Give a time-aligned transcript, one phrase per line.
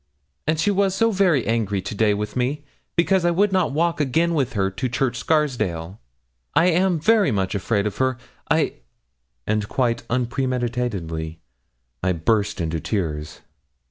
[0.47, 2.63] 'And she was so very angry to day with me,
[2.95, 5.99] because I would not walk again with her to Church Scarsdale.
[6.55, 8.17] I am very much afraid of her.
[8.49, 8.77] I'
[9.45, 11.37] and quite unpremeditatedly
[12.01, 13.41] I burst into tears.